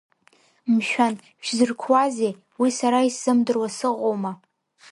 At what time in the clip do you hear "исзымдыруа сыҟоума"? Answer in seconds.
3.07-4.31